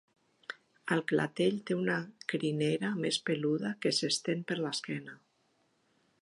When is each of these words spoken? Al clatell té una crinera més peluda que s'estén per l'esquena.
Al 0.95 1.01
clatell 1.11 1.59
té 1.69 1.77
una 1.81 1.97
crinera 2.33 2.91
més 3.05 3.19
peluda 3.29 3.75
que 3.85 3.93
s'estén 3.99 4.43
per 4.53 4.59
l'esquena. 4.63 5.19